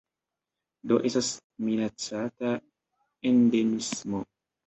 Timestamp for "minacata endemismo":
1.67-4.23